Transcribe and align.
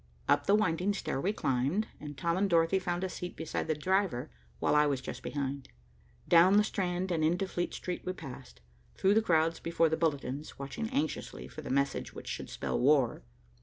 Up 0.27 0.47
the 0.47 0.55
winding 0.55 0.95
stair 0.95 1.21
we 1.21 1.31
climbed, 1.31 1.87
and 1.99 2.17
Tom 2.17 2.35
and 2.35 2.49
Dorothy 2.49 2.79
found 2.79 3.03
a 3.03 3.07
seat 3.07 3.35
beside 3.35 3.67
the 3.67 3.75
driver, 3.75 4.31
while 4.57 4.73
I 4.73 4.87
was 4.87 4.99
just 4.99 5.21
behind. 5.21 5.69
Down 6.27 6.57
the 6.57 6.63
Strand 6.63 7.11
into 7.11 7.47
Fleet 7.47 7.71
Street 7.75 8.01
we 8.03 8.13
passed, 8.13 8.61
through 8.95 9.13
the 9.13 9.21
crowds 9.21 9.59
before 9.59 9.89
the 9.89 9.97
bulletins, 9.97 10.57
watching 10.57 10.89
anxiously 10.89 11.47
for 11.47 11.61
the 11.61 11.69
message 11.69 12.13
which 12.13 12.27
should 12.29 12.49
spell 12.49 12.79
"War." 12.79 13.21